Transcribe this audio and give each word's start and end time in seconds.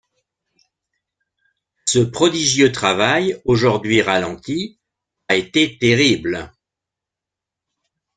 Ce 1.85 1.99
prodigieux 1.99 2.71
travail, 2.71 3.39
aujourd’hui 3.45 4.01
ralenti, 4.01 4.79
a 5.27 5.35
été 5.35 5.77
terrible. 5.77 6.51